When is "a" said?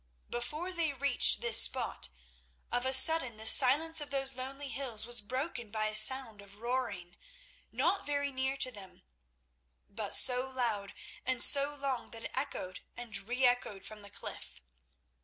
2.87-2.91, 5.89-5.93